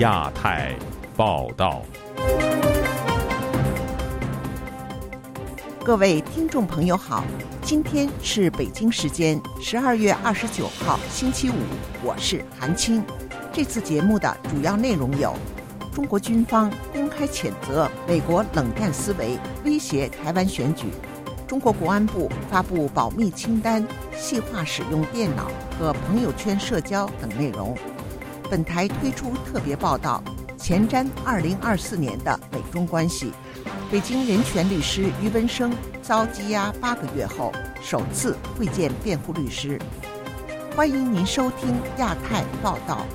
[0.00, 0.74] 亚太
[1.14, 1.82] 报道。
[5.84, 7.22] 各位听众朋友好，
[7.60, 11.52] 今天是北京时间十二月二十九号星期五，
[12.02, 13.04] 我是韩青。
[13.52, 15.34] 这次节目的主要内容有：
[15.92, 20.86] 中国军方公开谴责美国冷战思维威胁台湾选举；
[21.46, 23.86] 中国国安部发布保密清单，
[24.16, 27.76] 细化使用电脑和朋友圈社交等内容。
[28.50, 30.20] 本台推出特别报道，
[30.58, 33.32] 前瞻二零二四年的美中关系。
[33.92, 39.80] 北京人权律师于文生遭羁押八个月后，首次会见辩护律师。
[40.74, 43.06] 欢迎您收听亚太报道。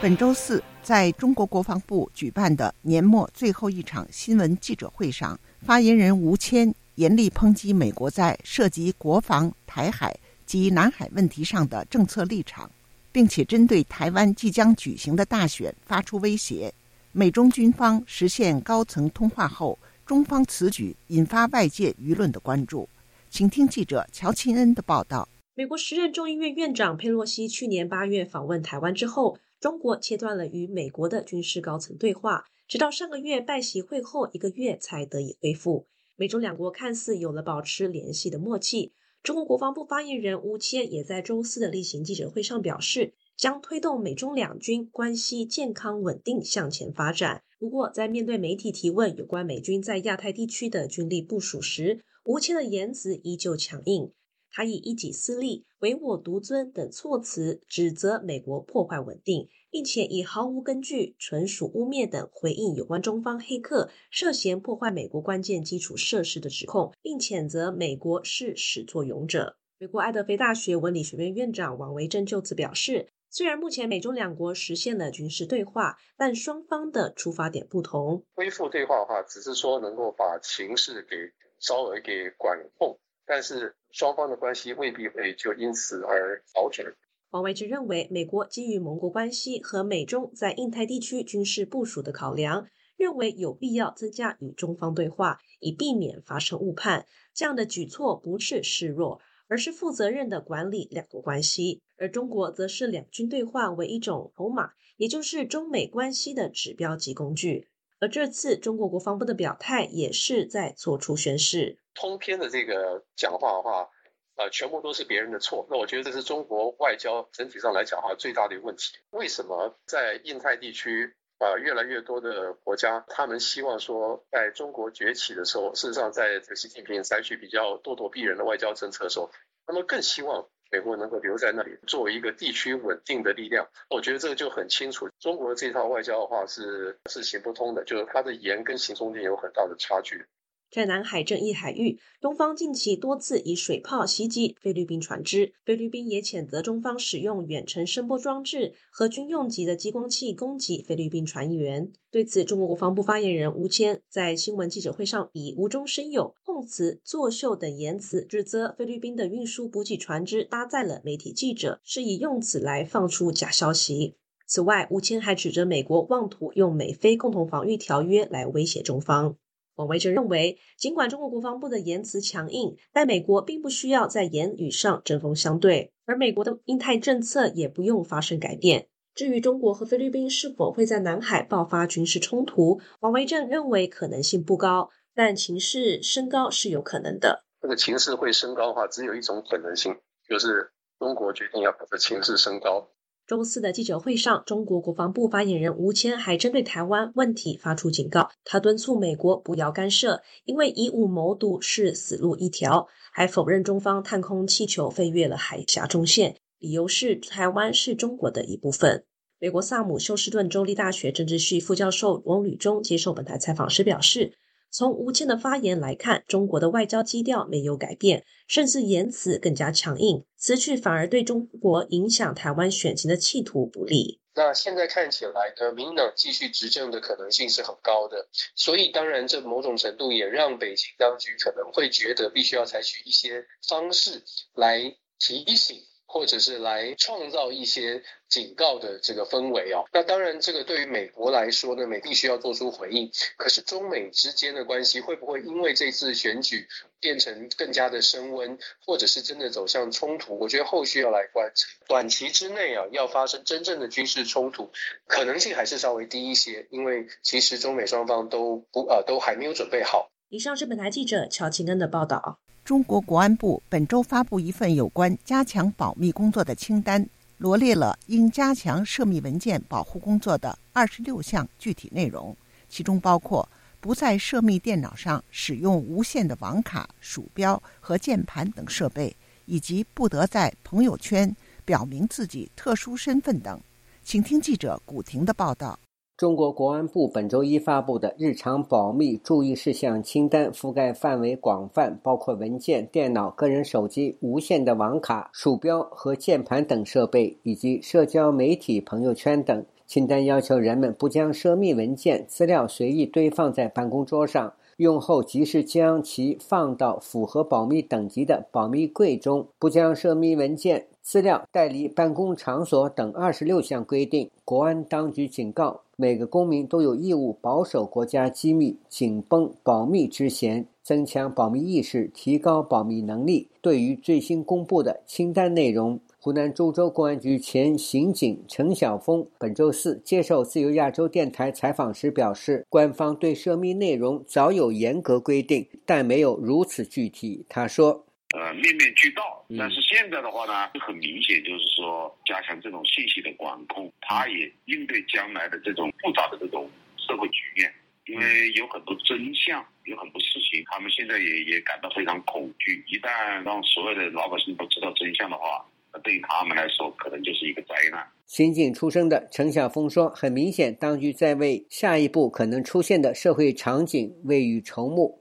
[0.00, 12.70] 本周四，在中国国防部举办的年末最后一场新闻记者会上，发言人吴谦严厉抨击美国在涉及国防、台海及南海问题上的政策立场。
[13.12, 16.72] 并且针对台湾即将举行的大选发出威胁。
[17.12, 22.88] 美中军方实现高层通话后，中方此举引发外界舆论的关注。
[23.28, 25.28] 请听记者乔钦恩的报道。
[25.54, 35.86] 美国时任众议院院长佩洛西去年八月访问台湾之后，中国切断了与美国的军事高层对话，直到上个月拜习会后一个月才得以恢复。
[36.22, 38.92] 美中两国看似有了保持联系的默契。
[39.24, 47.42] 中国国防部发言人吴谦也在周四的例行记者会上表示，将推动美中两军关系健康稳定向前发展。
[47.58, 54.12] 不过，在面对媒体提问有关美军在亚太地区的军力部署时，吴谦的言辞依旧强硬。
[54.52, 69.56] 他以一己私利、唯我独尊等措辞指责美国破坏稳定，并且以毫无根据、纯属污蔑等回应有关中方黑客涉嫌破坏美国关键基础设施的指控，并谴责美国是始作俑者。
[69.78, 78.22] 美国爱德菲大学文理学院院长王维正就此表示，虽然目前美中两国实现了军事对话，但双方的出发点不同。
[78.34, 81.16] 恢复对话的话，只是说能够把情势给
[81.58, 82.98] 稍微给管控。
[83.24, 86.92] 但是双方的关系未必会就因此而好转。
[87.30, 92.66] 王维之认为，美国基于盟国关系和美中在印太地区军事部署的考量，
[92.96, 97.06] 认为有必要增加与中方对话，以避免发生误判。
[97.32, 101.80] 这样的举措不是示弱，而是负责任的管理两国关系。
[101.96, 107.68] 而中国则是两军对话为一种筹码，也就是中美关系的指标及工具。
[108.02, 111.78] 而这次中国国防部的表态也是在做出宣示。
[111.94, 113.90] 通篇的这个讲话的话，
[114.34, 115.68] 呃，全部都是别人的错。
[115.70, 118.96] 那我觉得这是中国外交整体上来讲话最大的一个问题。
[119.10, 129.30] 为什么在印太地区啊，越来越多的国家，他们希望说，在中国崛起的时候，事实上在习近平采取比较咄咄逼人的外交政策的时候，
[129.64, 130.48] 他们更希望。
[130.72, 135.10] 美国能够留在那里作为一个地区稳定的力量，我觉得这个就很清楚。
[135.20, 140.24] 中国这套外交的话是是行不通的，就是它的言跟行中间有很大的差距。
[140.72, 151.92] 在南海正义海域，中方近期多次以水炮袭击菲律宾船只，菲律宾也谴责中方使用远程声波装置和军用级的激光器攻击菲律宾船员。
[152.10, 164.16] 对此，中国国防部发言人吴谦在新闻记者会上以无中生有、碰瓷、作秀等言辞，指责菲律宾的运输补给船只搭载了媒体记者，是以用此来放出假消息。
[164.46, 169.36] 此外，吴谦还指责美国妄图用美菲共同防御条约来威胁中方。
[169.76, 178.88] 王维正认为，尽管中国国防部的言辞强硬，但美国并不需要在言语上针锋相对，而美国的印太政策也不用发生改变。
[179.14, 187.44] 至于中国和菲律宾是否会在南海爆发军事冲突，王维正认为可能性不高，但情势升高是有可能的。
[187.60, 189.96] 这个情势会升高的话，只有一种可能性，
[190.28, 192.88] 就是中国决定要把这情势升高。
[193.26, 209.04] 周四的记者会上，中国国防部发言人吴谦还针对台湾问题发出警告，他敦促美国不要干涉，因为以武谋独是死路一条，还否认中方探空气球飞越了海峡中线，理由是台湾是中国的一部分。
[209.38, 214.34] 美国萨姆休斯顿州立大学政治系副教授翁吕中接受本台采访时表示。
[214.72, 224.20] 从吴谦的发言来看，中国的外交基调没有改变，甚至言辞更加强硬，此举反而对中国影响台湾选情的企图不利。
[224.34, 234.22] 那现在看起来呢，民党继续执政的可能性是很高的，所以当然这某种程度也让北京当局可能会觉得必须要采取一些方式
[234.54, 235.76] 来提醒。
[236.12, 239.84] 或者是来创造一些警告的这个氛围哦。
[239.92, 243.10] 那当然，这个对于美国来说呢，美必须要做出回应。
[243.38, 246.68] 可是中美之间的关系会不会因为这次选举
[247.00, 250.38] 变成更加的升温，或者是真的走向冲突？
[250.38, 251.66] 我觉得后续要来观察。
[251.88, 254.70] 短期之内啊，要发生真正的军事冲突，
[255.06, 260.10] 可能性还是稍微低一些，因为其实中美双方都不呃都还没有准备好。
[260.28, 262.38] 以上是本台记者乔庆恩的报道。
[262.64, 267.04] 中国国安部本周发布一份有关加强保密工作的清单，
[267.38, 272.36] 罗列了应加强涉密文件保护工作的二十六项具体内容，
[272.68, 273.48] 其中包括
[273.80, 279.14] 不在涉密电脑上使用无线的网卡、鼠标和键盘等设备，
[279.46, 283.60] 以及不得在朋友圈表明自己特殊身份等。
[284.04, 285.76] 请听记者古婷的报道。
[286.16, 299.64] 中国国安部本周一发布的日常保密注意事项清单覆盖范围广泛，包括文件、电脑、个人手机、无线的网卡、鼠标和键盘等设备，以及社交媒体、朋友圈等。
[299.86, 314.30] 清单要求人们不将涉密文件资料随意堆放在办公桌上，用后及时将其放到符合保密等级的保密柜中，不将涉密文件资料带离办公场所等二十六项规定。
[314.44, 315.80] 国安当局警告。
[315.94, 323.46] 每个公民都有义务保守国家机密，紧绷保密之弦，增强保密意识，提高保密能力。
[323.60, 337.44] 对于最新公布的清单内容，湖南株洲公安局前刑警陈晓峰本周四接受自由亚洲电台采访时表示，官方对涉密内容早有严格规定，但没有如此具体。
[337.48, 338.06] 他说。
[338.38, 347.68] 呃，面面俱到，但是现在的话呢，很明显就是说加强这种信息的管控，他也应对将来的这种复杂的这种社会局面，
[348.06, 352.84] 因为有很多真相，有很多事情，他们现在也也感到非常恐惧。
[352.86, 358.06] 一旦让所有的老百姓都知道真相的话，那对于他们来说，可能就是一个灾难。
[358.26, 365.18] 刑警出身的陈晓峰说：“很明显，当局在为下一步可能出现的社会场景未雨绸缪。”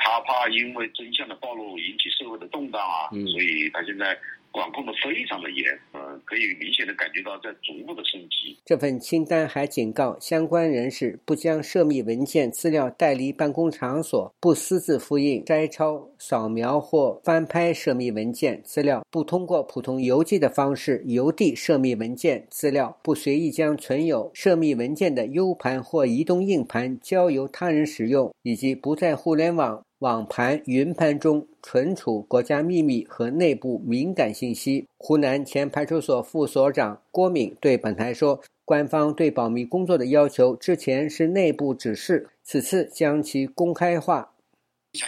[0.00, 4.16] 他怕因为真相的暴露引起社会的动荡啊，所以他现在
[4.50, 8.58] 管控的非常的严，呃，可以明显的感觉到在逐步的升级。
[8.64, 29.82] 这份清单还警告相关人士不将涉密文件资料带离办公场所，不私自复印、摘抄、扫描或翻拍涉密文件资料，不通过普通邮寄的方式邮递涉密文件资料，不随意将存有涉密文件的 U 盘或移动硬盘交由他人使用，以及不在互联网。
[30.00, 34.86] 网盘、云盘中存储国家秘密和内部敏感信息。
[34.96, 44.34] 湖南前派出所副所长郭敏对本台说：“官方对保密工作的要求，之前是内部指示，此次将其公开化。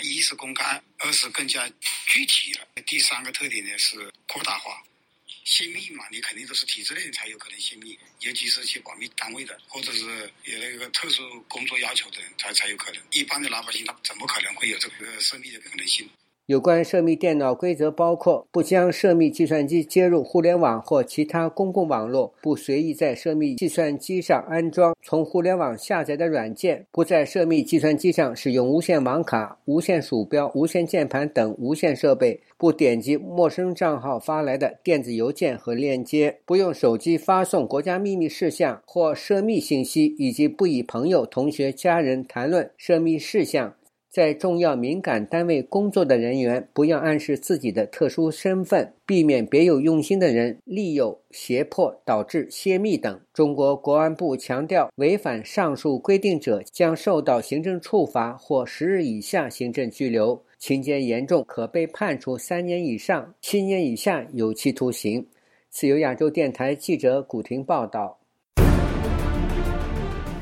[0.03, 1.69] 一是公开，二是更加
[2.09, 2.67] 具体了。
[2.85, 3.97] 第三个特点呢是
[4.27, 4.83] 扩大化。”
[5.45, 10.05] 泄密嘛，你肯定都是体制内才有可能泄密，尤其是去保密单位的，或者是
[10.45, 13.03] 有那个特殊工作要求的人，才才有可能。
[13.11, 16.09] 一般的老百姓他怎么可能会有这个泄密的可能性？
[16.51, 43.73] 有关涉密电脑规则包括：不将涉密计算机接入互联网或其他公共网络；不随意在涉密计算机上安装从互联网下载的软件；不在涉密计算机上使用无线网卡、无线鼠标、无线键盘等无线设备；不点击陌生账号发来的电子邮件和链接；不用手机发送国家秘密事项或涉密信息；以及不与朋友、同学、家人谈论涉密事项。
[44.11, 53.21] 在重要敏感单位工作的人员，不要暗示自己的特殊身份，避免别有用心的人利诱、胁迫，导致泄密等。
[53.33, 65.25] 中国国安部强调，违反上述规定者将受到行政处罚或十日以下行政拘留，情节严重可被判处三年以上七年以下有期徒刑。
[65.69, 68.19] 自由亚洲电台记者古婷报道。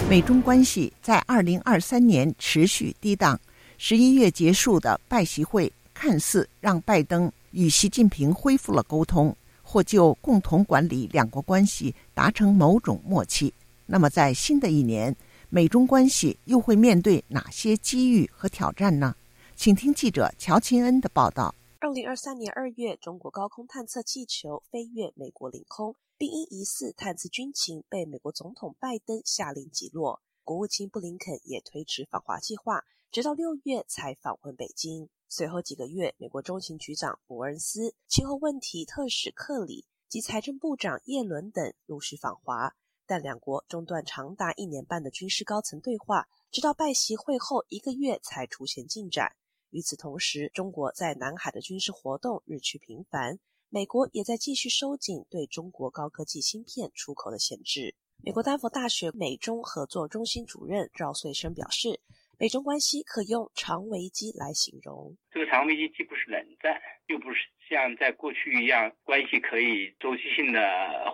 [0.09, 3.39] 美中关系在二零二三年持续低档。
[3.81, 13.55] 十一月结束的拜习会看似让拜登与习近平恢复了沟通，或就共同管理两国关系达成某种默契。
[13.87, 15.15] 那么，在新的一年，
[15.49, 19.15] 美中关系又会面对哪些机遇和挑战呢？
[19.55, 21.55] 请听记者乔钦恩的报道。
[21.79, 30.21] 二零二三年二月，中国高空探测气球飞越美国领空，并因疑似探测军情被美国总统拜登下令击落。
[30.43, 32.83] 国务卿布林肯也推迟访华计划。
[33.11, 35.09] 直到六月才访问北京。
[35.31, 42.75] 随后几个月，美国中情局长伯恩斯、气候问题特使克里及财政部长耶伦等陆续访华，
[43.07, 49.37] 但两国中断长达一年半的军事高层对话，直到拜习会后一个月才出现进展。
[49.71, 53.39] 与此同时，中国在南海的军事活动日趋频繁，
[53.71, 57.95] 美国也在继续收紧对中国高科技芯片出口的限制。
[58.23, 62.01] 美国丹佛大学美中合作中心主任赵穗生表示，
[62.41, 65.17] 美中关系可用“长危机”来形容。
[65.33, 70.61] 这个长危机既不是冷战，又不是像在过去一样关系可以周期性的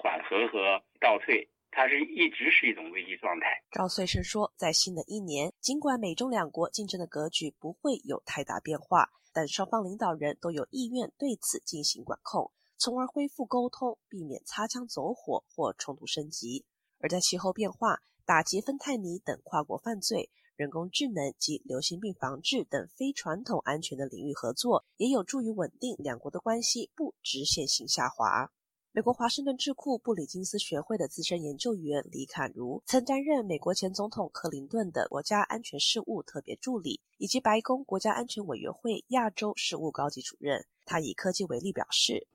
[0.02, 1.48] 缓和和倒退。
[1.70, 3.46] 它是一直是一种危机状态。
[3.72, 16.66] 赵穗生说，在新的一年，尽管美中两国竞争的格局不会有太大变化，但双方领导人都有意愿对此进行管控，从而恢复沟通，避免擦枪走火或冲突升级。
[17.00, 28.52] 而在气候变化、打击芬太尼等跨国犯罪、人工智能及流行病防治等非传统安全的领域合作，也有助于稳定两国的关系，不直线性下滑。
[28.92, 40.64] 美国华盛顿智库布里金斯学会的资深研究员李侃如曾担任美国前总统克林顿的国家安全事务特别助理，以及白宫国家安全委员会亚洲事务高级主任。
[40.84, 42.28] 他以科技为例表示：“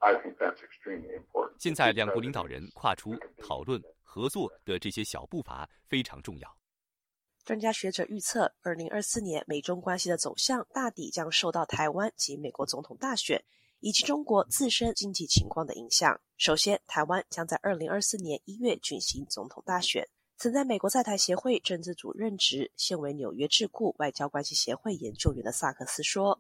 [1.58, 6.54] 现在两国领导人跨出讨论合作的这些小步伐非常重要。”
[7.50, 13.44] 专家学者预测，二零二四年美中关系的走向大抵将受到台湾及美国总统大选。
[13.80, 16.22] 以及中国自身经济情况的影响。
[16.38, 20.08] 首先，台湾将在二零二四年一月举行总统大选。
[20.38, 26.40] 曾在美国在台协会政治组任职、现为纽约智库外交关系协会研究员的萨克斯说：“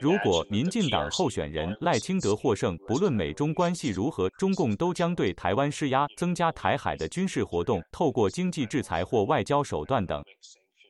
[0.00, 10.22] 如果民进党候选人赖清德获胜，不论美中关系如何，中共都将对台湾施压，增加台海的军事活动，透过经济制裁或外交手段等。”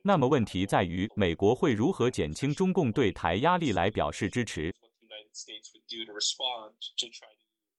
[0.03, 4.75] 那么问题在于，美国会如何减轻中共对台压力来表示支持？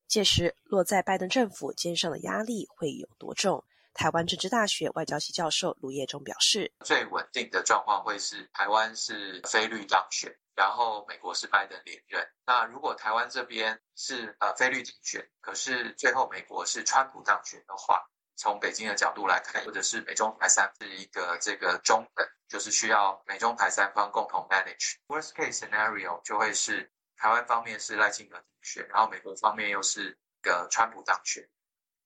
[0.06, 3.64] 届时落在拜登政府肩上的压力会有多重？
[3.94, 12.26] 台湾政治大学外交系教授卢业忠表示：“最稳定的状况会是台湾是菲律当选，然后美国是拜登连任。
[12.46, 18.02] 那如果台湾这边是呃菲律当选，可是最后美国是川普当选的话。”
[18.34, 24.96] 从北京的角度来看，或者是美中台三是一个这个中等，就是需要美中台三方共同 manage。
[25.06, 31.46] Worst case scenario 就会是台湾方面是赖清德当选，然后美国方面又是个川普当选。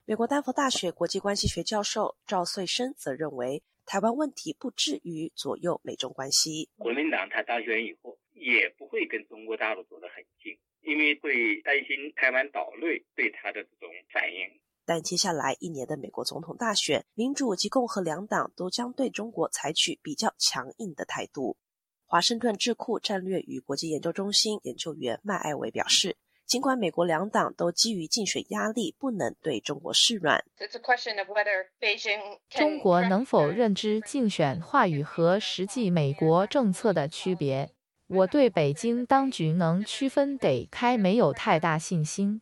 [0.09, 6.71] 美国丹佛大学国际关系学教授赵穗生则认为，台湾问题不至于左右美中关系。
[6.79, 14.61] 国民党他当选以后，也不会跟中国大陆走得很近，因为会担心台湾岛内对他的这种反应。
[14.85, 21.57] 但接下来一年的美国总统大选，民主及共和两党都将对中国采取比较强硬的态度。
[22.05, 30.45] 华盛顿智库战略与国际研究中心研究员麦艾维表示，尽管美国两党都基于竞选压力不能对中国示软，
[32.49, 37.73] 中国能否认知竞选话语和实际美国政策的区别？
[38.07, 42.41] 我对北京当局能区分得开没有太大信心。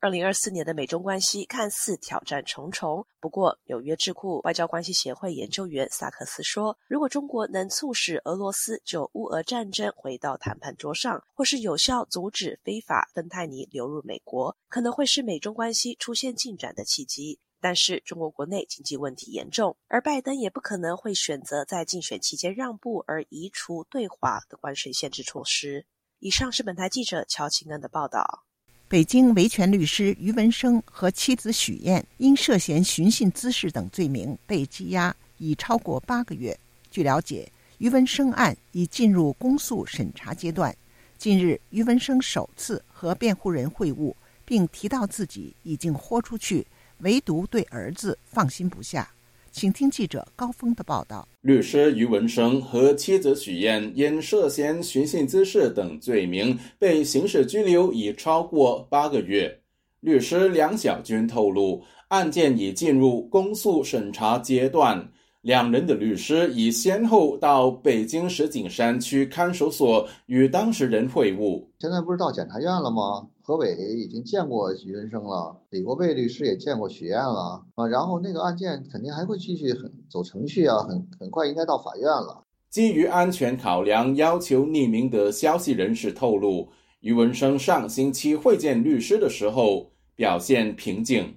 [0.00, 17.40] 二零二四年的美中关系看似挑战重重，不过纽约智库外交关系协会研究员萨克斯说，如果中国能促使俄罗斯就乌俄战争回到谈判桌上，或是有效阻止非法芬太尼流入美国，可能会是美中关系出现进展的契机。
[17.60, 25.86] 但是中国国内经济问题严重，而拜登也不可能会选择在竞选期间让步而移除对华的关税限制措施。
[26.20, 28.44] 以上是本台记者乔清恩的报道。
[28.90, 36.58] 北京维权律师于文生和妻子许燕因涉嫌寻衅滋事等罪名被羁押已超过八个月。
[36.90, 40.74] 据了解，于文生案已进入公诉审查阶段。
[41.18, 44.14] 近日，于文生首次和辩护人会晤，
[44.46, 46.66] 并提到自己已经豁出去，
[47.00, 49.12] 唯独对儿子放心不下。
[49.58, 51.26] 请听记者高峰的报道。
[51.40, 59.58] 律师于文生和妻子许燕因涉嫌寻衅滋事等罪名被刑事拘留已超过八个月。
[59.98, 65.10] 律师梁小军透露，案件已进入公诉审查阶段，
[65.42, 71.64] 两人的律师已先后到北京石景山区看守所与当事人会晤。
[71.78, 73.28] 现在不是到检察院了吗？
[73.40, 82.42] 何伟已经见过徐文生了，李国贝律师也见过许燕了啊，然后那个案件肯定还会继续很走程序啊，很很快应该到法院了。
[82.68, 86.68] 基于安全考量，要求匿名的消息人士透露，
[87.00, 91.34] 于文生上星期会见律师的时候表现平静。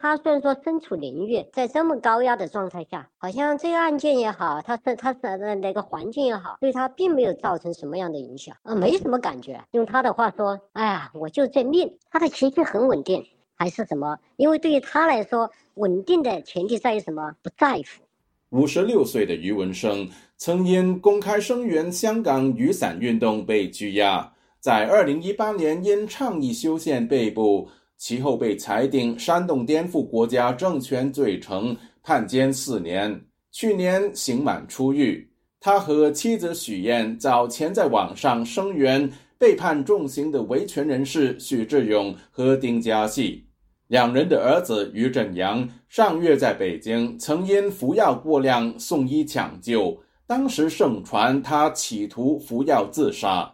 [0.00, 9.62] 他虽然说身处囹圄，在这么高压的状态下，好像这个案件也好，他是他是那个环境也好，对他并没有造成什么样的影响，啊，没什么感觉。
[9.72, 11.98] 用他的话说，哎呀，我就这命。
[12.10, 13.26] 他的情绪很稳定，
[13.56, 14.18] 还是什么？
[14.36, 17.34] 因为对于他来说，稳定的前提在于什么？
[17.42, 18.04] 不在乎。
[18.50, 33.20] 五十六岁的余文生曾因公开声援香港雨伞运动被拘押，在二零一八年因倡议修宪被捕，其后被裁定煽动颠覆国家政权罪成，判监四年。
[33.50, 35.28] 去年刑满出狱。
[35.60, 43.44] 他和妻子许燕早前在网上声援被判重刑的维权人士许志勇和丁家系。
[43.88, 53.52] 两人的儿子于振阳上月在北京曾因服药过量送医抢救，当时盛传他企图服药自杀。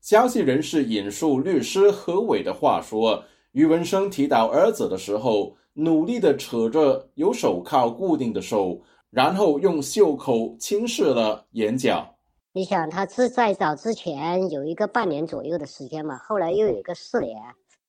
[0.00, 8.82] 消息人士引述律师何伟的话说，于文生提到儿子的时候，努力地扯着有手铐固定的手。
[9.10, 12.16] 然后用袖口轻视了眼角。
[12.54, 17.36] 你想，他是在早之前有一个半年左右的时间嘛，后来又有一个四年，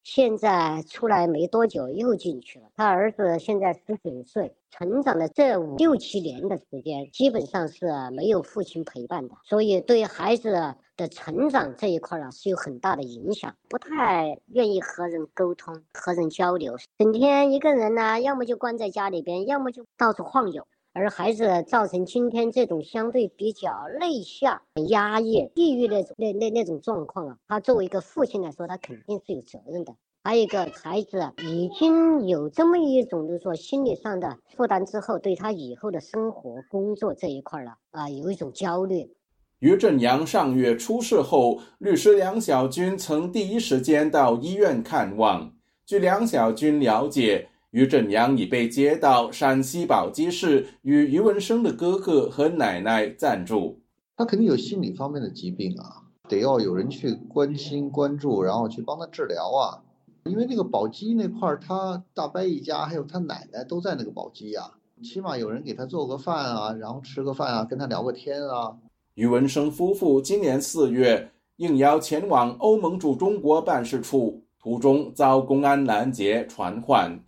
[0.03, 2.65] 现在出来没多久又进去了。
[2.75, 20.67] 他儿子现在十九岁，成长的这五六七年的时间，基本上是没有父亲陪伴的，所以对孩子的成长这一块啊是有很大的影响，不太愿意和人沟通、和人交流，整天一个人呢，要么就关在家里边，要么就到处晃悠。
[20.95, 29.95] 而孩子造成今天这种相对比较内向、压抑、抑郁那种那那那种状况啊，他作为一个父亲来说，他肯定是有责任的。
[30.23, 39.15] 还有一个孩子已经有这么一种，就是说心理上的负担之后，对他以后的生活、工作这一块了啊，有一种焦虑。
[39.63, 45.53] 于正阳上月出事后，律师梁小军曾第一时间到医院看望。
[45.85, 47.47] 据梁小军了解。
[47.71, 53.79] 于振阳已被接到山西宝鸡市，与于文生的哥哥和奶奶暂住。
[54.17, 59.81] 他肯定有心理方面的疾病啊，得要有人去关心关注，然后去帮他治疗啊。
[60.25, 68.75] 因为那个宝鸡那块儿，他大伯一家还有他奶奶都在那个宝鸡呀，起码有人给他做个饭啊，然后吃个饭啊，跟他聊个天啊。
[69.15, 77.19] 于文生夫妇今年四月应邀前往欧盟驻中国办事处，途中遭公安拦截传唤。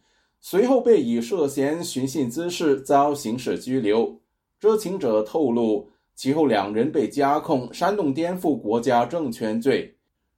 [0.42, 4.20] 随后被以涉嫌寻衅滋事遭刑事拘留。
[4.60, 9.96] 知情者透露，其后两人被加控煽动颠覆国家政权罪。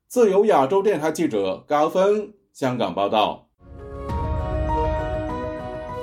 [0.07, 3.47] 自由亚洲电台记者高峰香港报道。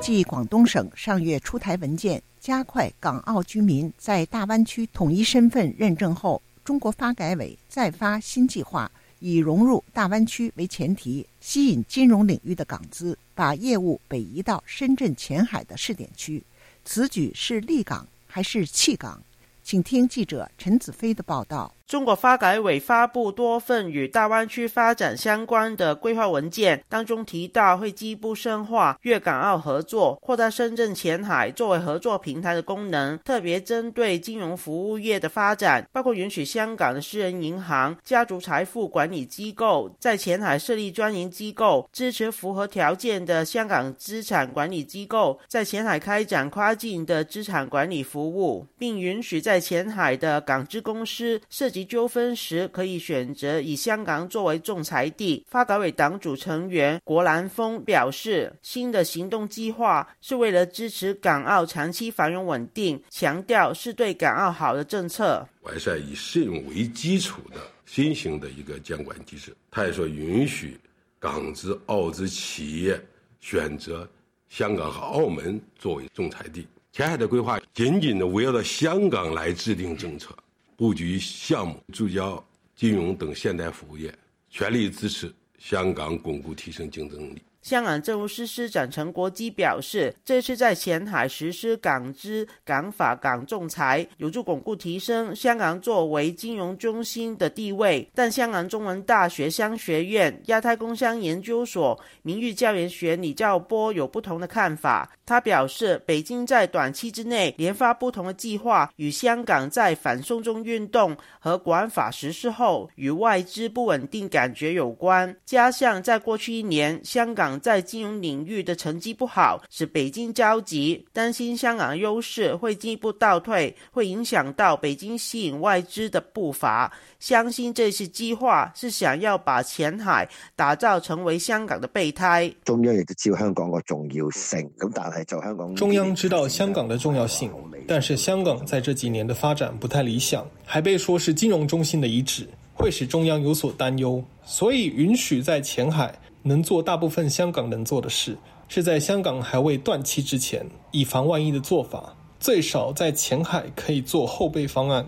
[0.00, 8.92] 继广东省上月出台文件，加快港澳居民在大湾区统一身份认证后，中国发改委再发新计划。
[9.18, 16.44] 以融入大湾区为前提，吸引金融领域的港资，把业务北移到深圳前海的试点区。
[16.84, 19.22] 此举是立港还是弃港？
[19.62, 21.74] 请听记者陈子飞的报道。
[21.86, 55.44] 中国发改委发布多份与大湾区发展相关的规划文件，当中提到会进一步深化粤港澳合作，扩大深圳前海作为合作平台的功能，特别针对金融服务业的发展，包括允许香港的私人银行、家族财富管理机构在前海设立专营机构，支持符合条件的香港资产管理机构在前海开展跨境的资产管理服务，并允许在前海的港资公司设及纠纷时，可以选择以香港作为仲裁地。
[55.48, 65.44] 发改委党组成员郭兰峰表示，新的行动计划是为了支持港澳长期繁荣稳定，强调是对港澳好的政策。
[65.62, 70.78] 完善以信用为基础的新型的一个监管机制，他也说允许
[71.18, 73.04] 港资、澳资企业
[73.40, 74.08] 选择
[74.48, 76.64] 香港和澳门作为仲裁地。
[76.92, 80.28] 前海的规划紧紧的围绕着香港来制定政策。
[80.76, 84.12] 布局项目、聚焦金融等现代服务业，
[84.50, 87.40] 全力支持香港巩固提升竞争力。
[87.64, 98.06] 香港政务司司长陈国基表示，这次在前海实施港资港法港仲裁，有助巩固提升香港作为金融中心的地位。
[98.14, 105.10] 但香港中文大学商学院亚太工商研究所名誉教研学李兆波有不同的看法。
[105.24, 117.53] 他表示，北京在短期之内连发不同的计划，与香港在反送中运动和国安法实施后与外资不稳定感觉有关，加上在过去一年香港。
[117.60, 126.92] 在金融领域的成绩不好，使北京着急，担心香港优势会进一步倒退，会影响到北京吸引外资的步伐。
[127.18, 132.52] 相信这次计划是想要把前海打造成为香港的备胎。
[132.64, 137.50] 中央亦都知道香港个重要性，咁但系就香港中央知道香港的重要性，
[137.86, 146.14] 但是香港在这几年的发展不太理想，还被说是金融中心的遗址，会使中央有所担忧，所以允许在前海。
[146.46, 148.36] 能做大部分香港能做的事，
[148.68, 152.14] 是在香港还未断气之前，以防万一的做法。
[152.38, 155.06] 最少在前海可以做后备方案，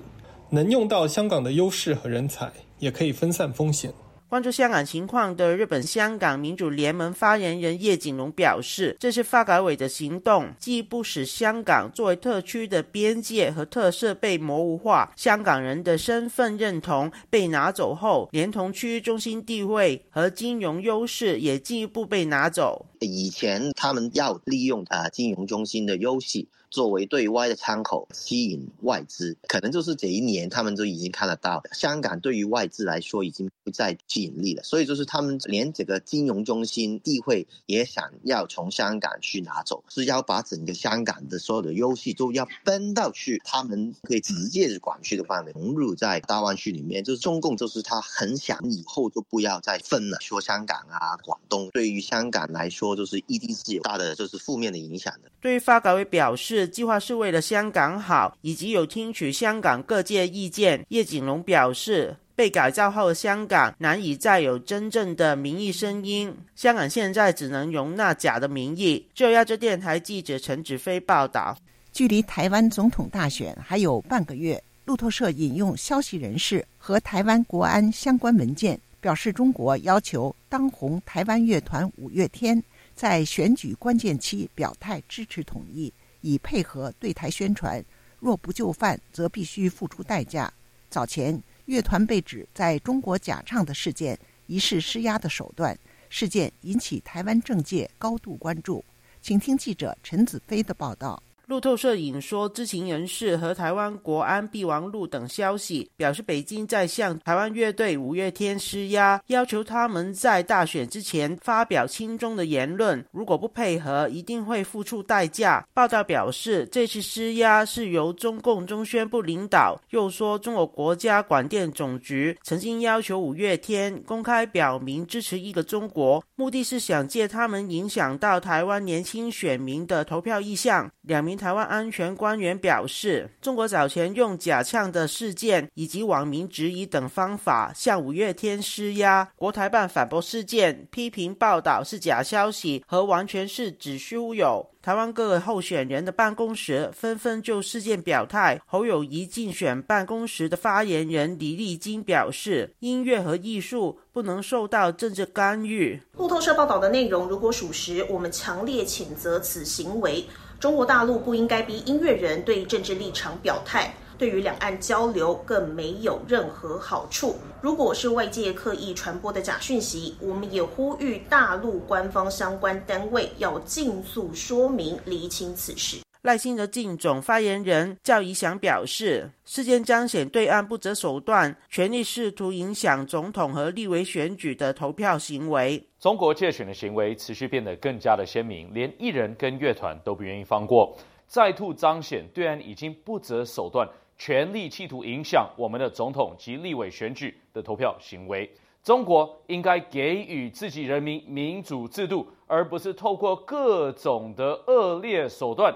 [0.49, 3.93] 能用到香港的优势和人才，也可以分散风险。
[4.29, 22.87] 关注香港情况的日本香港民主联盟发言人叶景龙表示，这是发改委的行动，既不使香港作为特区的边界和特色被模糊化，香港人的身份认同被拿走后，连同区域中心地位和金融优势也进一步被拿走。
[22.99, 26.45] 以前他们要利用啊金融中心的优势。
[26.77, 34.63] 作为对外的窗口，吸引外资，可能就是这一年，他们就已经看得到，香港对于外资来说已经不再吸引力了。
[34.63, 47.03] 所以就是他们连这个金融中心地位也想要从香港去拿走，是要把整个香港的所有的优势都要分到去他们可以直接的管区的范围，融入在大湾区里面。
[47.03, 55.31] 就是中共就是他很想以后就不要再分了，说香港啊、广东，对于香港来说就是一定是有大的就是负面的影响的。
[55.41, 56.66] 对于发改委表示。
[56.67, 60.85] 计划是为了香港好，以及有听取香港各界意见。
[60.89, 66.35] 叶景龙表示，被改造后，香港难以再有真正的民意声音。
[66.55, 69.07] 香港现在只能容纳假的民意。
[69.15, 71.57] 就亚洲电台记者陈子飞报道。
[71.93, 82.63] 距离台湾总统大选还有半个月，路透社引用消息人士和台湾国安相关文件表示，中国要求当红台湾乐团五月天
[82.95, 85.91] 在选举关键期表态支持统一。
[86.21, 87.85] 以配合对台宣传，
[88.19, 90.53] 若不就范，则必须付出代价。
[90.89, 95.77] 早前乐团被指在中国假唱的事件，疑似施压的手段，
[96.09, 98.85] 事件引起台湾政界高度关注。
[99.21, 101.23] 请听记者陈子飞的报道。
[101.47, 115.65] 路透社引说知情人士和台湾国安备忘录等消息，表示北京在向台湾乐队五月天施压，要求他们在大选之前发表亲中的言论，如果不配合，一定会付出代价。
[115.73, 119.81] 报道表示，这次施压是由中共中宣部领导。
[119.91, 130.91] 又说，中国国家广电总局曾经要求五月天公开表明支持一个中国，目的是想借他们影响到台湾年轻选民的投票意向。
[131.03, 131.36] 两名。
[131.37, 139.29] 台湾安全官员表示，中国早前用假唱的事件以及网民质疑等方法向五月天施压。
[139.37, 144.67] 国台办反驳事件，批评报道是假消息和完全是子虚乌有。
[144.81, 148.61] 台湾各个候选人的办公室纷纷就事件表态。
[148.67, 156.01] 侯友谊竞选办公室的发言人李丽金表示，音乐和艺术不能受到政治干预。
[156.17, 160.25] 路透社报道的内容如果属实，我们强烈谴责此行为。
[160.59, 167.37] 中国大陆不应该逼音乐人对政治立场表态，对于两岸交流更没有任何好处。
[167.61, 175.99] 如果是外界刻意传播的假讯息，我们也呼吁大陆官方相关单位要尽速说明、厘清此事。
[176.27, 185.81] 赖清德竞总发言人赵怡翔表示，事件彰显对岸不择手段，全力试图影响总统和立委选举的投票行为。
[186.01, 198.51] 中国借选的行为持续变得更加的鲜明，连艺人跟乐团都不愿意放过，再度彰显对岸已经不择手段，全力企图影响我们的总统及立委选举的投票行为。
[198.83, 205.73] 中国应该给予自己人民民主制度，而不是透过各种的恶劣手段。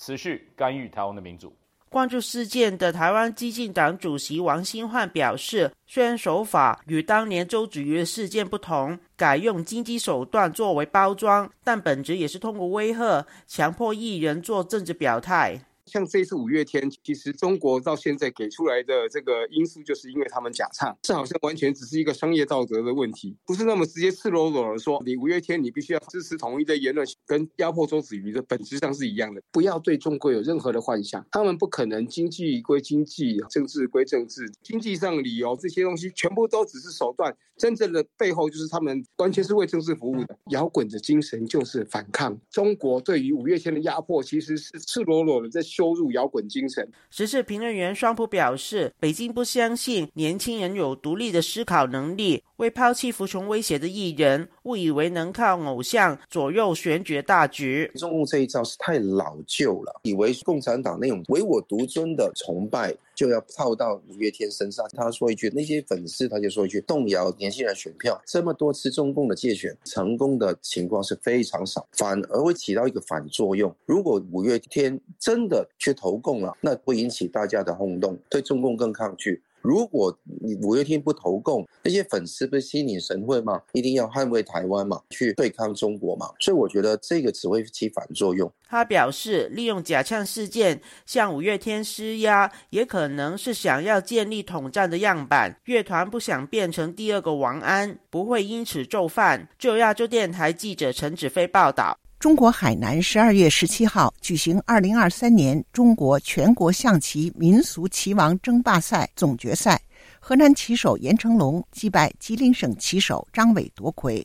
[0.00, 1.54] 持续干预台湾的民主。
[1.90, 15.60] 关注事件的台湾激进党主席王新焕表示，虽然手法与当年周子瑜的事件不同，改用经济手段作为包装，但本质也是通过威吓、强迫艺人做政治表态。
[15.86, 29.42] 像这次五月天，其实中国到现在给出来的这个因素，就是因为他们假唱，这好像完全只是一个商业道德的问题，不是那么直接赤裸裸的说，你五月天你必须要支持统一的言论，跟压迫周子瑜的本质上是一样的。
[29.50, 40.38] 不要对中国有任何的幻想，他们不可能经济归经济，政治归政治，经济上理由这些东西全部都只是手段，真正的背后就是他们完全是为政治服务的。
[40.50, 45.60] 摇滚的精神就是反抗，中国对于五月天的压迫其实是赤裸裸的在。
[45.80, 46.86] 收入摇滚精神。
[47.08, 52.44] 时事评论员双普表示，北京不相信年轻人有独立的思考能力。
[52.60, 57.90] 为抛弃服从威胁的艺人，误以为能靠偶像左右选举大局。
[57.94, 64.86] 中共这一招是太老旧了，以为共产党那种唯我独尊的崇拜就要套到五月天身上。
[64.94, 68.20] 他说一句，那些粉丝他就说一句，动摇年轻人选票。
[68.26, 73.74] 这么多次中共的借选成功的情况是非常少，反而会起到一个反作用。
[73.86, 79.42] 如果五月天真的去投共了，那会引起大家的轰动，对中共更抗拒。
[79.60, 83.60] 如果你五月天不投共，那些粉丝不是心领神会吗？
[83.72, 86.30] 一定要捍卫台湾嘛，去对抗中国嘛。
[86.40, 88.50] 所以我觉得这个只会起反作用。
[88.68, 95.56] 他表示，利用假唱事件向五月天施压，也可能是想要建立统战的样板。
[95.64, 99.48] 乐团不想变成第二个王安，不会因此就范。
[99.58, 101.98] 就亚洲电台记者陈子飞报道。
[102.20, 109.80] 中国海南十二月十七号举行二零二三年中国全国象棋民俗棋王争霸赛总决赛，
[110.20, 114.24] 河南棋手严成龙击败吉林省棋手张伟夺魁。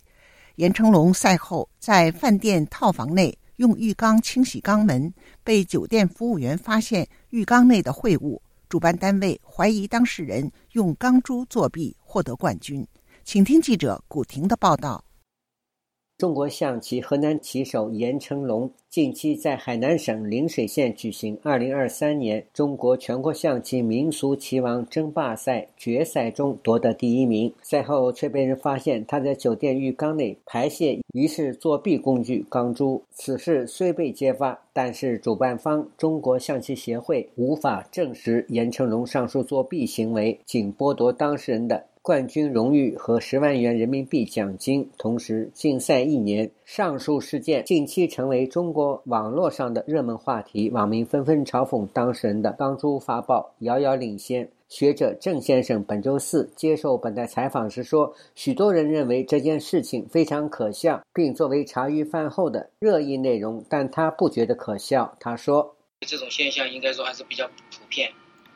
[0.56, 12.86] 严成龙赛后在饭店套房内用浴缸清洗肛门，被酒店服务员发现浴缸内的秽物，主办单位怀疑当事人用钢珠作弊获得冠军。
[13.24, 15.05] 请听记者古婷的报道。
[16.18, 33.04] 中国象棋河南棋手严成龙近期在海南省陵水县举行2023年中国全国象棋民俗棋王争霸赛决赛中夺得第一名，赛后却被人发现他在酒店浴缸内排泄疑似作弊工具钢珠。
[33.12, 41.88] 此事虽被揭发，但是主办方中国象棋协会无法证实严成龙上述作弊行为，仅剥夺当事人的。
[42.06, 46.48] 冠军荣誉和十万元人民币奖金，同时禁赛一年。
[46.64, 54.48] 上述事件近期成为中国网络上的热门话题，网民纷纷嘲讽当事人的钢珠发报遥遥领先。
[54.70, 68.12] 学者郑先生本周四接受本台采访时说：“许多人认为这件事情非常可笑，并作为茶余饭后的热议内容，但他不觉得可笑。”他说：“这种现象应该说还是比较普遍。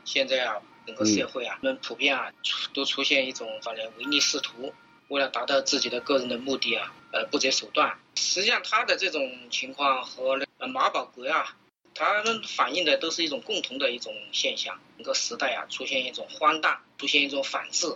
[0.05, 0.53] 现在啊。”
[0.89, 2.31] 整个社会啊，人们普遍啊，
[2.73, 4.73] 都出现一种反正唯利是图，
[5.09, 7.95] 为了达到自己的个人的目的啊，呃，不择手段。
[8.15, 9.21] 实际上，他的这种
[9.51, 11.55] 情况和呃马保国啊，
[11.93, 14.75] 他们反映的都是一种共同的一种现象。
[14.97, 17.95] 整个时代啊，出现一种荒诞，出现一种反制。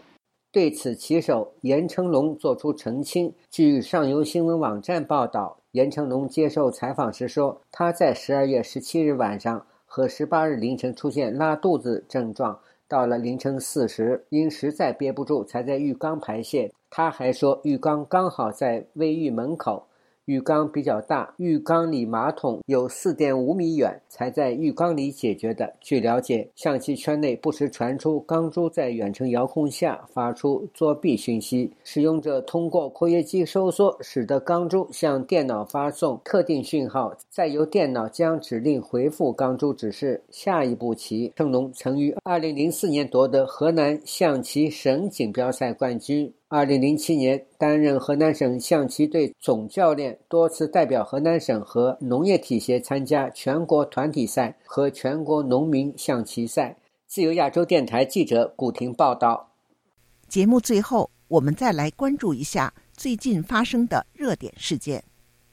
[0.52, 3.34] 对此，棋手严成龙作出澄清。
[3.50, 12.62] 据上游新闻网站报道，严成龙接受采访时说，他在十二月十七日晚上和十八日凌晨出现拉肚子症状。
[12.88, 16.72] 到了凌晨四时，因实在憋不住，才在浴缸排泄。
[16.89, 19.88] 他还说，浴缸刚好在卫浴门口。
[20.26, 25.74] 浴缸比较大，浴缸离马桶有四点五米远，才在浴缸里解决的。
[25.82, 41.34] 据了解，象棋圈内不时传出钢珠在远程遥控下发出作弊讯息，使用者通过括约肌收缩，使得钢珠向电脑发送特定讯号，再由电脑将指令回复钢珠指示下一步棋。
[41.36, 46.34] 成龙曾于二零零四年夺得河南象棋省锦标赛冠军。
[46.56, 56.78] 二零零七年，担任河南省象棋队总教练，多次代表河南省和农业体协参加全国团体赛和全国农民象棋赛。
[57.08, 59.50] 自由亚洲电台记者古婷报道。
[60.28, 65.04] 节目最后，我们再来关注一下最近发生的热点事件。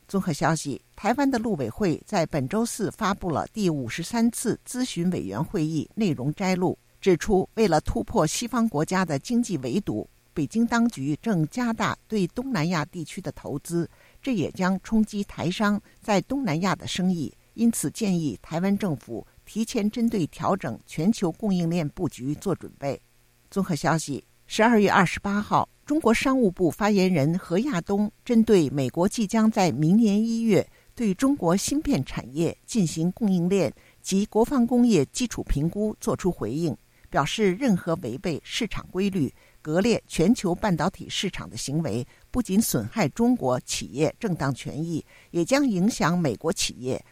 [0.06, 10.06] 综合消息：台湾的陆委会在本周四发布了第五十三次咨询委员会议内容摘录，指出为了突破西方国家的经济围堵。
[10.32, 13.88] 北京当局正加大对东南亚地区的投资，
[14.22, 17.32] 这也将冲击台商在东南亚的生意。
[17.54, 22.98] 因此，建议台湾政府提前针对调整全球供应链布局做准备。
[23.50, 36.74] 综合消息：十二月二十八号，中国商务部发言人何亚东针对美国即将在明年一月对中国芯片产业进行供应链及国防工业基础评估作出回应，
[37.10, 39.34] 表示任何违背市场规律。
[39.62, 47.04] 割裂全球半导体市场的行为，不仅损害中国企业正当权益，也将影响美国企业。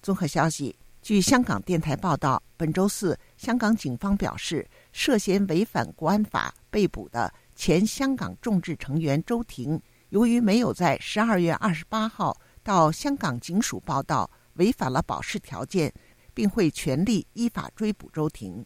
[0.00, 15.92] 综合消息，据香港电台报道，本周四，香港警方表示，涉嫌违反国安法被捕的前香港众志成员周庭，由于没有在十二月二十八号到香港警署报到，违反了保释条件，
[16.32, 18.64] 并会全力依法追捕周庭。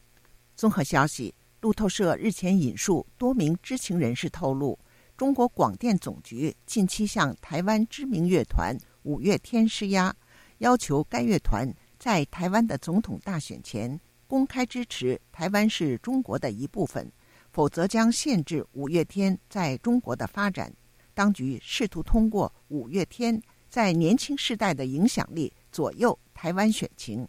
[0.54, 1.34] 综合消息。
[1.64, 4.78] 路透社日前引述多名知情人士透露，
[5.16, 10.14] 中国广电总局近期向台湾知名乐团五月天施压，
[10.58, 11.66] 要求该乐团
[11.98, 17.10] 在台湾的总统大选前公开支持台湾是中国的一部分，
[17.50, 20.70] 否则将限制五月天在中国的发展。
[21.14, 27.26] 当局试图通过五月天在年轻世代的影响力左右台湾选情。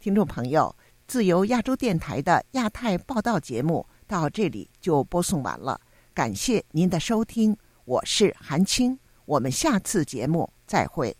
[0.00, 0.74] 听众朋友。
[1.10, 5.80] 自由亚洲电台的亚太报道节目到这里就播送完了，
[6.14, 11.16] 感谢您的收听，我是韩青，我们下次节目再会。